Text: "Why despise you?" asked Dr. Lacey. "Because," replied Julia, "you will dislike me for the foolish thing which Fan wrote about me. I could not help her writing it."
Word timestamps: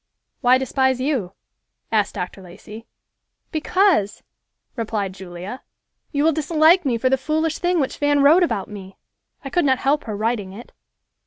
"Why 0.41 0.57
despise 0.57 0.99
you?" 0.99 1.33
asked 1.91 2.15
Dr. 2.15 2.41
Lacey. 2.41 2.87
"Because," 3.51 4.23
replied 4.75 5.13
Julia, 5.13 5.61
"you 6.11 6.23
will 6.23 6.31
dislike 6.31 6.85
me 6.85 6.97
for 6.97 7.07
the 7.07 7.19
foolish 7.19 7.59
thing 7.59 7.79
which 7.79 7.97
Fan 7.99 8.23
wrote 8.23 8.41
about 8.41 8.67
me. 8.67 8.97
I 9.45 9.51
could 9.51 9.63
not 9.63 9.77
help 9.77 10.05
her 10.05 10.17
writing 10.17 10.53
it." 10.53 10.71